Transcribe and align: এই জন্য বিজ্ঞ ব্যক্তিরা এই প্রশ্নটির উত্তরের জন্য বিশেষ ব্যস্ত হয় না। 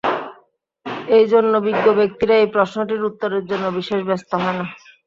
এই 1.17 1.25
জন্য 1.33 1.53
বিজ্ঞ 1.67 1.85
ব্যক্তিরা 1.99 2.33
এই 2.37 2.47
প্রশ্নটির 2.55 3.07
উত্তরের 3.09 3.43
জন্য 3.49 3.65
বিশেষ 3.77 3.99
ব্যস্ত 4.09 4.31
হয় 4.41 4.55
না। 4.59 4.65